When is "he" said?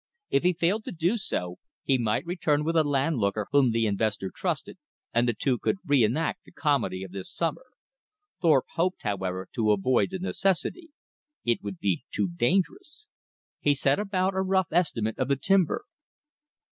0.41-0.53, 1.83-1.99, 13.59-13.75